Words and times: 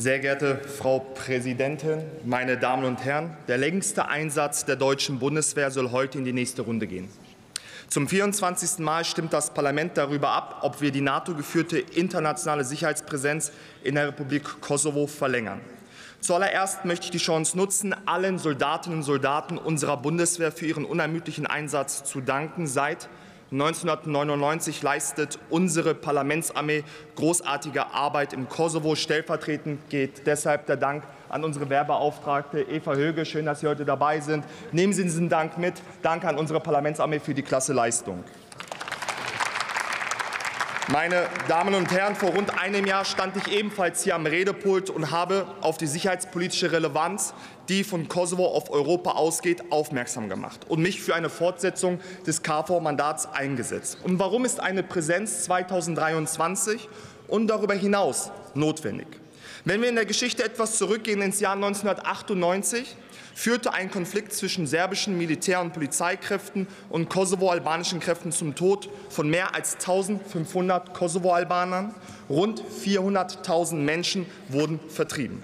Sehr 0.00 0.18
geehrte 0.18 0.56
Frau 0.56 1.00
Präsidentin, 1.00 2.02
meine 2.24 2.56
Damen 2.56 2.86
und 2.86 3.04
Herren! 3.04 3.36
Der 3.48 3.58
längste 3.58 4.08
Einsatz 4.08 4.64
der 4.64 4.76
deutschen 4.76 5.18
Bundeswehr 5.18 5.70
soll 5.70 5.90
heute 5.90 6.16
in 6.16 6.24
die 6.24 6.32
nächste 6.32 6.62
Runde 6.62 6.86
gehen. 6.86 7.10
Zum 7.86 8.08
24. 8.08 8.78
Mal 8.78 9.04
stimmt 9.04 9.34
das 9.34 9.52
Parlament 9.52 9.98
darüber 9.98 10.30
ab, 10.30 10.60
ob 10.62 10.80
wir 10.80 10.90
die 10.90 11.02
NATO-geführte 11.02 11.78
internationale 11.78 12.64
Sicherheitspräsenz 12.64 13.52
in 13.84 13.96
der 13.96 14.08
Republik 14.08 14.62
Kosovo 14.62 15.06
verlängern. 15.06 15.60
Zuallererst 16.22 16.86
möchte 16.86 17.04
ich 17.04 17.10
die 17.10 17.18
Chance 17.18 17.58
nutzen, 17.58 17.94
allen 18.06 18.38
Soldatinnen 18.38 19.00
und 19.00 19.04
Soldaten 19.04 19.58
unserer 19.58 19.98
Bundeswehr 19.98 20.50
für 20.50 20.64
ihren 20.64 20.86
unermüdlichen 20.86 21.46
Einsatz 21.46 22.04
zu 22.04 22.22
danken. 22.22 22.66
Seit 22.66 23.10
1999 23.52 24.82
leistet 24.82 25.38
unsere 25.50 25.94
Parlamentsarmee 25.94 26.84
großartige 27.16 27.92
Arbeit 27.92 28.32
im 28.32 28.48
Kosovo. 28.48 28.94
Stellvertretend 28.94 29.90
geht 29.90 30.26
deshalb 30.26 30.66
der 30.66 30.76
Dank 30.76 31.02
an 31.28 31.42
unsere 31.42 31.68
Wehrbeauftragte 31.68 32.60
Eva 32.60 32.94
Höge. 32.94 33.24
Schön, 33.24 33.46
dass 33.46 33.60
Sie 33.60 33.66
heute 33.66 33.84
dabei 33.84 34.20
sind. 34.20 34.44
Nehmen 34.70 34.92
Sie 34.92 35.02
diesen 35.02 35.28
Dank 35.28 35.58
mit. 35.58 35.74
Danke 36.02 36.28
an 36.28 36.38
unsere 36.38 36.60
Parlamentsarmee 36.60 37.18
für 37.18 37.34
die 37.34 37.42
klasse 37.42 37.72
Leistung. 37.72 38.22
Meine 40.92 41.28
Damen 41.46 41.74
und 41.74 41.92
Herren, 41.92 42.16
vor 42.16 42.30
rund 42.30 42.58
einem 42.58 42.84
Jahr 42.84 43.04
stand 43.04 43.36
ich 43.36 43.52
ebenfalls 43.52 44.02
hier 44.02 44.16
am 44.16 44.26
Redepult 44.26 44.90
und 44.90 45.12
habe 45.12 45.46
auf 45.60 45.78
die 45.78 45.86
sicherheitspolitische 45.86 46.72
Relevanz, 46.72 47.32
die 47.68 47.84
von 47.84 48.08
Kosovo 48.08 48.46
auf 48.46 48.70
Europa 48.70 49.12
ausgeht, 49.12 49.70
aufmerksam 49.70 50.28
gemacht 50.28 50.66
und 50.68 50.82
mich 50.82 51.00
für 51.00 51.14
eine 51.14 51.30
Fortsetzung 51.30 52.00
des 52.26 52.42
KFOR-Mandats 52.42 53.32
eingesetzt. 53.32 53.98
Und 54.02 54.18
warum 54.18 54.44
ist 54.44 54.58
eine 54.58 54.82
Präsenz 54.82 55.44
2023 55.44 56.88
und 57.28 57.46
darüber 57.46 57.74
hinaus 57.74 58.32
notwendig? 58.54 59.06
Wenn 59.64 59.82
wir 59.82 59.90
in 59.90 59.94
der 59.94 60.06
Geschichte 60.06 60.42
etwas 60.42 60.76
zurückgehen 60.76 61.22
ins 61.22 61.38
Jahr 61.38 61.54
1998, 61.54 62.96
führte 63.40 63.72
ein 63.72 63.90
Konflikt 63.90 64.34
zwischen 64.34 64.66
serbischen 64.66 65.16
Militär- 65.16 65.62
und 65.62 65.72
Polizeikräften 65.72 66.66
und 66.90 67.08
kosovo-albanischen 67.08 67.98
Kräften 67.98 68.32
zum 68.32 68.54
Tod 68.54 68.90
von 69.08 69.30
mehr 69.30 69.54
als 69.54 69.76
1500 69.76 70.92
Kosovo-Albanern. 70.92 71.94
Rund 72.28 72.62
400.000 72.84 73.76
Menschen 73.76 74.26
wurden 74.50 74.78
vertrieben. 74.90 75.42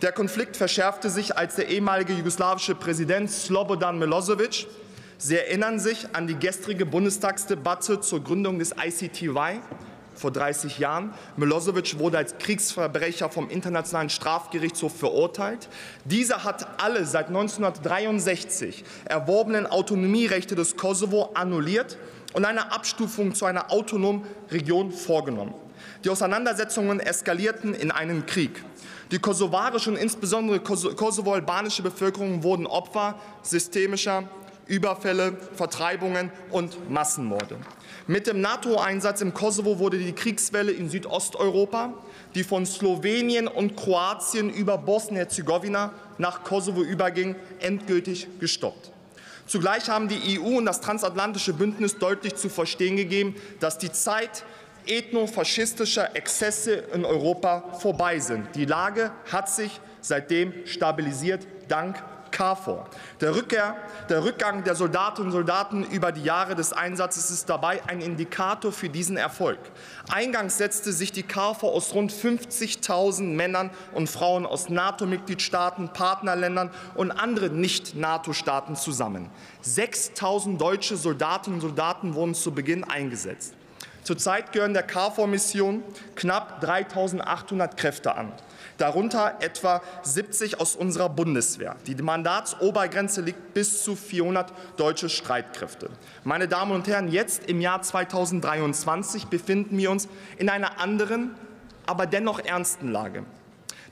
Der 0.00 0.12
Konflikt 0.12 0.56
verschärfte 0.56 1.10
sich, 1.10 1.36
als 1.36 1.56
der 1.56 1.68
ehemalige 1.68 2.14
jugoslawische 2.14 2.74
Präsident 2.74 3.30
Slobodan 3.30 3.98
Milosevic 3.98 4.66
Sie 5.16 5.36
erinnern 5.36 5.78
sich 5.78 6.06
an 6.12 6.26
die 6.26 6.34
gestrige 6.34 6.84
Bundestagsdebatte 6.84 8.00
zur 8.00 8.22
Gründung 8.24 8.58
des 8.58 8.72
ICTY 8.72 9.60
vor 10.14 10.30
30 10.30 10.78
Jahren. 10.78 11.12
Milosevic 11.36 11.98
wurde 11.98 12.18
als 12.18 12.38
Kriegsverbrecher 12.38 13.28
vom 13.28 13.48
Internationalen 13.48 14.10
Strafgerichtshof 14.10 14.96
verurteilt. 14.96 15.68
Dieser 16.04 16.44
hat 16.44 16.80
alle 16.80 17.04
seit 17.06 17.28
1963 17.28 18.84
erworbenen 19.04 19.66
Autonomierechte 19.66 20.54
des 20.54 20.76
Kosovo 20.76 21.30
annulliert 21.34 21.98
und 22.32 22.44
eine 22.44 22.72
Abstufung 22.72 23.34
zu 23.34 23.46
einer 23.46 23.70
autonomen 23.70 24.24
Region 24.50 24.92
vorgenommen. 24.92 25.54
Die 26.04 26.10
Auseinandersetzungen 26.10 27.00
eskalierten 27.00 27.74
in 27.74 27.90
einen 27.90 28.26
Krieg. 28.26 28.62
Die 29.10 29.18
kosovarische 29.18 29.90
und 29.90 29.96
insbesondere 29.96 30.60
kosovo-albanische 30.60 31.82
Bevölkerung 31.82 32.42
wurden 32.42 32.66
Opfer 32.66 33.18
systemischer 33.42 34.28
Überfälle, 34.66 35.36
Vertreibungen 35.54 36.30
und 36.50 36.90
Massenmorde. 36.90 37.58
Mit 38.06 38.26
dem 38.26 38.40
NATO-Einsatz 38.40 39.20
im 39.20 39.34
Kosovo 39.34 39.78
wurde 39.78 39.98
die 39.98 40.12
Kriegswelle 40.12 40.72
in 40.72 40.88
Südosteuropa, 40.88 41.94
die 42.34 42.44
von 42.44 42.66
Slowenien 42.66 43.48
und 43.48 43.76
Kroatien 43.76 44.50
über 44.50 44.78
Bosnien-Herzegowina 44.78 45.92
nach 46.18 46.44
Kosovo 46.44 46.82
überging, 46.82 47.36
endgültig 47.60 48.28
gestoppt. 48.40 48.90
Zugleich 49.46 49.88
haben 49.90 50.08
die 50.08 50.38
EU 50.38 50.58
und 50.58 50.64
das 50.64 50.80
transatlantische 50.80 51.52
Bündnis 51.52 51.98
deutlich 51.98 52.34
zu 52.34 52.48
verstehen 52.48 52.96
gegeben, 52.96 53.36
dass 53.60 53.78
die 53.78 53.92
Zeit 53.92 54.44
ethnofaschistischer 54.86 56.16
Exzesse 56.16 56.84
in 56.92 57.04
Europa 57.04 57.74
vorbei 57.78 58.18
sind. 58.18 58.54
Die 58.54 58.64
Lage 58.64 59.12
hat 59.30 59.50
sich 59.50 59.80
seitdem 60.00 60.52
stabilisiert, 60.66 61.46
dank 61.68 62.02
KFOR. 62.34 62.86
Der, 63.20 63.34
Rückkehr, 63.34 63.76
der 64.08 64.24
Rückgang 64.24 64.64
der 64.64 64.74
Soldatinnen 64.74 65.28
und 65.28 65.32
Soldaten 65.32 65.84
über 65.84 66.10
die 66.10 66.24
Jahre 66.24 66.56
des 66.56 66.72
Einsatzes 66.72 67.30
ist 67.30 67.48
dabei 67.48 67.80
ein 67.86 68.00
Indikator 68.00 68.72
für 68.72 68.88
diesen 68.88 69.16
Erfolg. 69.16 69.60
Eingangs 70.10 70.58
setzte 70.58 70.92
sich 70.92 71.12
die 71.12 71.22
KFOR 71.22 71.72
aus 71.72 71.94
rund 71.94 72.12
50.000 72.12 73.22
Männern 73.22 73.70
und 73.92 74.10
Frauen 74.10 74.46
aus 74.46 74.68
NATO-Mitgliedstaaten, 74.68 75.92
Partnerländern 75.92 76.70
und 76.96 77.12
anderen 77.12 77.60
Nicht-NATO-Staaten 77.60 78.74
zusammen. 78.74 79.30
6.000 79.64 80.58
deutsche 80.58 80.96
Soldatinnen 80.96 81.60
und 81.60 81.68
Soldaten 81.68 82.14
wurden 82.14 82.34
zu 82.34 82.52
Beginn 82.52 82.82
eingesetzt. 82.82 83.54
Zurzeit 84.02 84.52
gehören 84.52 84.74
der 84.74 84.82
KFOR-Mission 84.82 85.84
knapp 86.16 86.62
3.800 86.62 87.76
Kräfte 87.76 88.16
an 88.16 88.32
darunter 88.78 89.36
etwa 89.40 89.82
70 90.02 90.60
aus 90.60 90.76
unserer 90.76 91.08
Bundeswehr. 91.08 91.76
Die 91.86 91.94
Mandatsobergrenze 91.94 93.20
liegt 93.20 93.54
bis 93.54 93.82
zu 93.82 93.96
400 93.96 94.52
deutsche 94.76 95.08
Streitkräfte. 95.08 95.90
Meine 96.24 96.48
Damen 96.48 96.72
und 96.72 96.86
Herren, 96.88 97.08
jetzt 97.08 97.48
im 97.48 97.60
Jahr 97.60 97.82
2023 97.82 99.26
befinden 99.26 99.78
wir 99.78 99.90
uns 99.90 100.08
in 100.38 100.48
einer 100.48 100.80
anderen, 100.80 101.34
aber 101.86 102.06
dennoch 102.06 102.40
ernsten 102.40 102.90
Lage. 102.90 103.24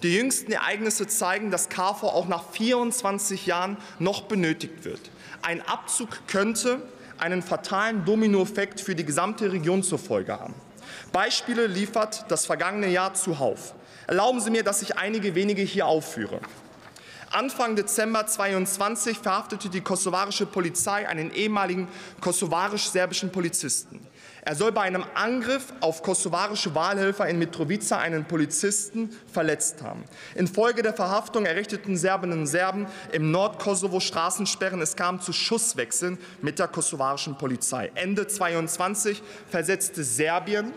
Die 0.02 0.16
jüngsten 0.16 0.50
Ereignisse 0.50 1.06
zeigen, 1.06 1.50
dass 1.52 1.68
KFOR 1.68 2.14
auch 2.14 2.26
nach 2.26 2.50
24 2.50 3.46
Jahren 3.46 3.76
noch 4.00 4.22
benötigt 4.22 4.84
wird. 4.84 5.00
Ein 5.42 5.62
Abzug 5.62 6.26
könnte 6.26 6.82
einen 7.18 7.40
fatalen 7.40 8.04
Dominoeffekt 8.04 8.80
für 8.80 8.96
die 8.96 9.04
gesamte 9.04 9.52
Region 9.52 9.84
zur 9.84 10.00
Folge 10.00 10.38
haben. 10.38 10.54
Beispiele 11.12 11.66
liefert 11.66 12.24
das 12.28 12.46
vergangene 12.46 12.88
Jahr 12.88 13.14
zuhauf. 13.14 13.74
Erlauben 14.06 14.40
Sie 14.40 14.50
mir, 14.50 14.64
dass 14.64 14.82
ich 14.82 14.96
einige 14.96 15.34
wenige 15.34 15.62
hier 15.62 15.86
aufführe. 15.86 16.40
Anfang 17.30 17.76
Dezember 17.76 18.26
22 18.26 19.16
verhaftete 19.18 19.70
die 19.70 19.80
kosovarische 19.80 20.44
Polizei 20.44 21.08
einen 21.08 21.32
ehemaligen 21.32 21.88
kosovarisch-serbischen 22.20 23.32
Polizisten. 23.32 24.06
Er 24.44 24.54
soll 24.54 24.72
bei 24.72 24.82
einem 24.82 25.04
Angriff 25.14 25.72
auf 25.80 26.02
kosovarische 26.02 26.74
Wahlhelfer 26.74 27.28
in 27.28 27.38
Mitrovica 27.38 27.96
einen 27.96 28.26
Polizisten 28.26 29.16
verletzt 29.32 29.82
haben. 29.82 30.04
Infolge 30.34 30.82
der 30.82 30.92
Verhaftung 30.92 31.46
errichteten 31.46 31.96
Serbinnen 31.96 32.40
und 32.40 32.46
Serben 32.48 32.86
im 33.12 33.30
Nordkosovo 33.30 34.00
Straßensperren. 34.00 34.82
Es 34.82 34.96
kam 34.96 35.20
zu 35.20 35.32
Schusswechseln 35.32 36.18
mit 36.42 36.58
der 36.58 36.68
kosovarischen 36.68 37.38
Polizei. 37.38 37.92
Ende 37.94 38.26
22 38.26 39.22
versetzte 39.48 40.04
Serbien 40.04 40.72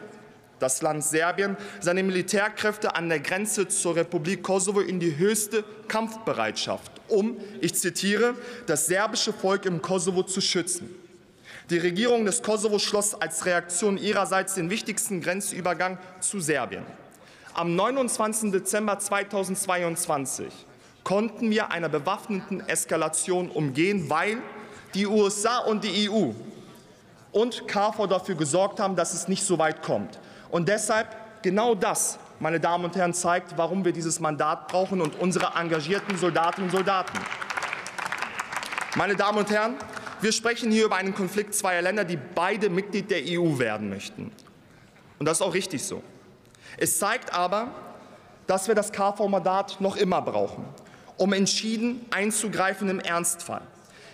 das 0.59 0.81
Land 0.81 1.03
Serbien 1.03 1.57
seine 1.81 2.03
Militärkräfte 2.03 2.95
an 2.95 3.09
der 3.09 3.19
Grenze 3.19 3.67
zur 3.67 3.95
Republik 3.95 4.43
Kosovo 4.43 4.79
in 4.79 4.99
die 4.99 5.17
höchste 5.17 5.63
Kampfbereitschaft, 5.87 6.91
um, 7.07 7.37
ich 7.61 7.75
zitiere, 7.75 8.35
das 8.65 8.87
serbische 8.87 9.33
Volk 9.33 9.65
im 9.65 9.81
Kosovo 9.81 10.23
zu 10.23 10.41
schützen. 10.41 10.93
Die 11.69 11.77
Regierung 11.77 12.25
des 12.25 12.43
Kosovo 12.43 12.77
schloss 12.77 13.15
als 13.15 13.45
Reaktion 13.45 13.97
ihrerseits 13.97 14.53
den 14.53 14.69
wichtigsten 14.69 15.21
Grenzübergang 15.21 15.97
zu 16.19 16.39
Serbien. 16.39 16.85
Am 17.55 17.75
29. 17.75 18.51
Dezember 18.51 18.99
2022 18.99 20.47
konnten 21.03 21.49
wir 21.49 21.71
einer 21.71 21.89
bewaffneten 21.89 22.67
Eskalation 22.67 23.49
umgehen, 23.49 24.09
weil 24.09 24.37
die 24.93 25.07
USA 25.07 25.59
und 25.59 25.83
die 25.83 26.09
EU 26.09 26.31
und 27.31 27.67
KFOR 27.67 28.07
dafür 28.07 28.35
gesorgt 28.35 28.79
haben, 28.79 28.95
dass 28.95 29.13
es 29.13 29.27
nicht 29.27 29.43
so 29.43 29.57
weit 29.57 29.81
kommt. 29.81 30.19
Und 30.55 30.69
deshalb 30.69 31.09
genau 31.41 31.75
das, 31.75 32.17
meine 32.39 32.61
Damen 32.61 32.85
und 32.85 32.95
Herren, 32.95 33.13
zeigt, 33.13 33.57
warum 33.57 33.83
wir 33.83 33.91
dieses 33.91 34.21
Mandat 34.21 34.69
brauchen 34.69 35.01
und 35.01 35.19
unsere 35.19 35.47
engagierten 35.59 36.17
Soldatinnen 36.17 36.69
und 36.69 36.71
Soldaten. 36.73 37.19
Meine 38.95 39.17
Damen 39.17 39.39
und 39.39 39.49
Herren, 39.49 39.75
wir 40.21 40.31
sprechen 40.31 40.71
hier 40.71 40.85
über 40.85 40.95
einen 40.95 41.13
Konflikt 41.13 41.55
zweier 41.55 41.81
Länder, 41.81 42.05
die 42.05 42.15
beide 42.15 42.69
Mitglied 42.69 43.11
der 43.11 43.19
EU 43.25 43.59
werden 43.59 43.89
möchten. 43.89 44.31
Und 45.19 45.25
das 45.25 45.39
ist 45.39 45.41
auch 45.41 45.53
richtig 45.53 45.83
so. 45.83 46.01
Es 46.77 46.99
zeigt 46.99 47.33
aber, 47.33 47.71
dass 48.47 48.69
wir 48.69 48.75
das 48.75 48.93
KV-Mandat 48.93 49.81
noch 49.81 49.97
immer 49.97 50.21
brauchen, 50.21 50.63
um 51.17 51.33
entschieden 51.33 52.05
einzugreifen 52.11 52.87
im 52.87 53.01
Ernstfall. 53.01 53.63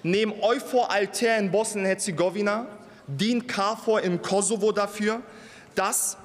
Neben 0.02 0.34
Euphor 0.42 0.90
Alter 0.90 1.38
in 1.38 1.52
Bosnien-Herzegowina 1.52 2.66
dient 3.06 3.48
KFOR 3.48 4.02
im 4.02 4.24
Kosovo 4.24 4.72
dafür, 4.72 5.22
dass 5.76 6.18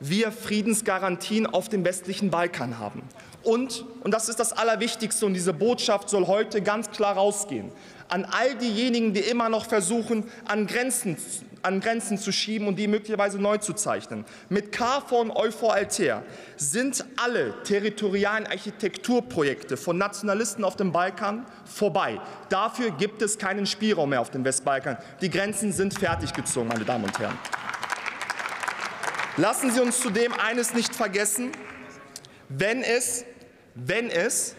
wir 0.00 0.32
Friedensgarantien 0.32 1.46
auf 1.46 1.68
dem 1.68 1.84
westlichen 1.84 2.30
Balkan 2.30 2.78
haben. 2.78 3.02
Und, 3.42 3.84
und 4.02 4.12
das 4.12 4.28
ist 4.28 4.40
das 4.40 4.52
Allerwichtigste, 4.52 5.24
und 5.26 5.34
diese 5.34 5.52
Botschaft 5.52 6.10
soll 6.10 6.26
heute 6.26 6.62
ganz 6.62 6.90
klar 6.90 7.14
rausgehen, 7.14 7.70
an 8.08 8.24
all 8.24 8.56
diejenigen, 8.56 9.14
die 9.14 9.20
immer 9.20 9.48
noch 9.48 9.66
versuchen, 9.66 10.24
an 10.46 10.66
Grenzen 10.66 11.16
an 11.66 11.80
Grenzen 11.80 12.16
zu 12.16 12.32
schieben 12.32 12.68
und 12.68 12.76
die 12.76 12.86
möglicherweise 12.86 13.40
neu 13.40 13.58
zu 13.58 13.72
zeichnen. 13.72 14.24
Mit 14.48 14.70
KFOR 14.70 15.20
und 15.20 15.30
EUFOR 15.32 15.74
Altair 15.74 16.22
sind 16.56 17.04
alle 17.16 17.54
territorialen 17.64 18.46
Architekturprojekte 18.46 19.76
von 19.76 19.98
Nationalisten 19.98 20.62
auf 20.62 20.76
dem 20.76 20.92
Balkan 20.92 21.44
vorbei. 21.64 22.20
Dafür 22.50 22.92
gibt 22.92 23.20
es 23.20 23.36
keinen 23.36 23.66
Spielraum 23.66 24.10
mehr 24.10 24.20
auf 24.20 24.30
dem 24.30 24.44
Westbalkan. 24.44 24.96
Die 25.20 25.30
Grenzen 25.30 25.72
sind 25.72 25.98
fertiggezogen, 25.98 26.68
meine 26.68 26.84
Damen 26.84 27.04
und 27.04 27.18
Herren. 27.18 27.36
Lassen 29.38 29.70
Sie 29.70 29.80
uns 29.80 30.00
zudem 30.00 30.32
eines 30.32 30.72
nicht 30.72 30.94
vergessen. 30.94 31.52
Wenn 32.48 32.82
es, 32.82 33.24
wenn 33.74 34.08
es 34.08 34.56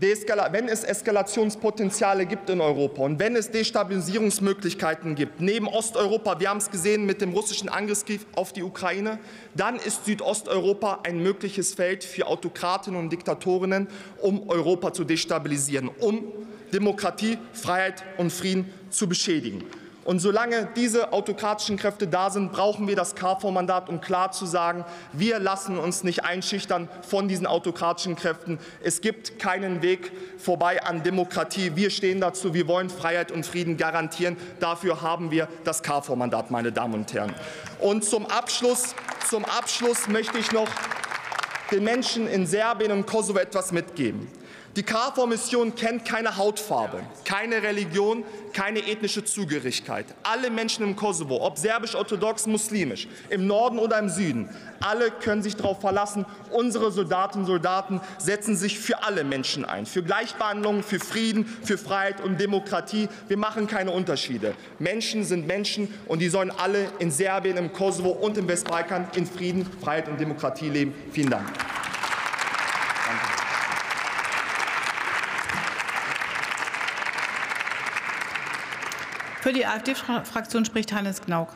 wenn 0.00 0.66
es 0.66 0.82
Eskalationspotenziale 0.82 2.24
gibt 2.24 2.48
in 2.48 2.62
Europa 2.62 3.02
und 3.02 3.18
wenn 3.18 3.36
es 3.36 3.50
Destabilisierungsmöglichkeiten 3.50 5.14
gibt, 5.14 5.42
neben 5.42 5.68
Osteuropa, 5.68 6.40
wir 6.40 6.48
haben 6.48 6.56
es 6.56 6.70
gesehen 6.70 7.04
mit 7.04 7.20
dem 7.20 7.34
russischen 7.34 7.68
Angriffskrieg 7.68 8.22
auf 8.34 8.54
die 8.54 8.62
Ukraine, 8.62 9.18
dann 9.54 9.76
ist 9.76 10.06
Südosteuropa 10.06 11.00
ein 11.02 11.22
mögliches 11.22 11.74
Feld 11.74 12.02
für 12.02 12.26
Autokratinnen 12.26 12.98
und 12.98 13.12
Diktatorinnen, 13.12 13.88
um 14.22 14.48
Europa 14.48 14.94
zu 14.94 15.04
destabilisieren, 15.04 15.90
um 16.00 16.32
Demokratie, 16.72 17.36
Freiheit 17.52 18.02
und 18.16 18.32
Frieden 18.32 18.72
zu 18.88 19.06
beschädigen. 19.06 19.64
Und 20.10 20.18
solange 20.18 20.68
diese 20.74 21.12
autokratischen 21.12 21.76
Kräfte 21.76 22.08
da 22.08 22.30
sind, 22.30 22.50
brauchen 22.50 22.88
wir 22.88 22.96
das 22.96 23.14
KFOR-Mandat, 23.14 23.88
um 23.88 24.00
klar 24.00 24.32
zu 24.32 24.44
sagen, 24.44 24.84
wir 25.12 25.38
lassen 25.38 25.78
uns 25.78 26.02
nicht 26.02 26.24
einschüchtern 26.24 26.88
von 27.08 27.28
diesen 27.28 27.46
autokratischen 27.46 28.16
Kräften. 28.16 28.58
Es 28.82 29.02
gibt 29.02 29.38
keinen 29.38 29.82
Weg 29.82 30.10
vorbei 30.36 30.82
an 30.82 31.04
Demokratie. 31.04 31.76
Wir 31.76 31.90
stehen 31.90 32.20
dazu. 32.20 32.54
Wir 32.54 32.66
wollen 32.66 32.90
Freiheit 32.90 33.30
und 33.30 33.46
Frieden 33.46 33.76
garantieren. 33.76 34.36
Dafür 34.58 35.00
haben 35.00 35.30
wir 35.30 35.46
das 35.62 35.80
KFOR-Mandat, 35.84 36.50
meine 36.50 36.72
Damen 36.72 36.94
und 36.94 37.12
Herren. 37.14 37.32
Und 37.78 38.04
zum 38.04 38.26
Abschluss, 38.26 38.96
zum 39.28 39.44
Abschluss 39.44 40.08
möchte 40.08 40.38
ich 40.38 40.50
noch 40.50 40.68
den 41.70 41.84
Menschen 41.84 42.26
in 42.26 42.48
Serbien 42.48 42.90
und 42.90 43.06
Kosovo 43.06 43.38
etwas 43.38 43.70
mitgeben. 43.70 44.26
Die 44.76 44.84
KFOR-Mission 44.84 45.74
kennt 45.74 46.04
keine 46.04 46.36
Hautfarbe, 46.36 47.00
keine 47.24 47.60
Religion, 47.60 48.22
keine 48.52 48.78
ethnische 48.86 49.24
Zugehörigkeit. 49.24 50.06
Alle 50.22 50.48
Menschen 50.48 50.84
im 50.84 50.94
Kosovo, 50.94 51.44
ob 51.44 51.58
serbisch, 51.58 51.96
orthodox, 51.96 52.46
muslimisch, 52.46 53.08
im 53.30 53.48
Norden 53.48 53.80
oder 53.80 53.98
im 53.98 54.08
Süden, 54.08 54.48
alle 54.78 55.10
können 55.10 55.42
sich 55.42 55.56
darauf 55.56 55.80
verlassen, 55.80 56.24
unsere 56.52 56.92
Soldatinnen 56.92 57.44
und 57.44 57.50
Soldaten 57.50 58.00
setzen 58.18 58.56
sich 58.56 58.78
für 58.78 59.02
alle 59.02 59.24
Menschen 59.24 59.64
ein, 59.64 59.86
für 59.86 60.04
Gleichbehandlung, 60.04 60.84
für 60.84 61.00
Frieden, 61.00 61.44
für 61.44 61.76
Freiheit 61.76 62.20
und 62.20 62.40
Demokratie. 62.40 63.08
Wir 63.26 63.38
machen 63.38 63.66
keine 63.66 63.90
Unterschiede. 63.90 64.54
Menschen 64.78 65.24
sind 65.24 65.48
Menschen 65.48 65.92
und 66.06 66.20
die 66.20 66.28
sollen 66.28 66.52
alle 66.52 66.92
in 67.00 67.10
Serbien, 67.10 67.56
im 67.56 67.72
Kosovo 67.72 68.10
und 68.10 68.38
im 68.38 68.46
Westbalkan 68.46 69.08
in 69.16 69.26
Frieden, 69.26 69.66
Freiheit 69.82 70.08
und 70.08 70.20
Demokratie 70.20 70.68
leben. 70.68 70.94
Vielen 71.12 71.30
Dank. 71.30 71.46
Für 79.40 79.54
die 79.54 79.64
AfD-Fraktion 79.64 80.66
spricht 80.66 80.92
Hannes 80.92 81.22
Gnauk. 81.22 81.48